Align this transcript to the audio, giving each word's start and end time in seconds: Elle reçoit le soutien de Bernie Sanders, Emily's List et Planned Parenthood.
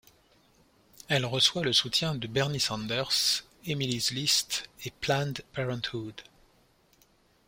Elle 1.09 1.27
reçoit 1.27 1.61
le 1.63 1.73
soutien 1.73 2.15
de 2.15 2.25
Bernie 2.25 2.59
Sanders, 2.59 3.43
Emily's 3.67 4.09
List 4.09 4.67
et 4.83 4.89
Planned 4.89 5.43
Parenthood. 5.53 6.19